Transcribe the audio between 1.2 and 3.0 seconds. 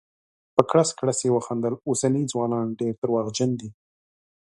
یې وخندل: اوسني ځوانان ډير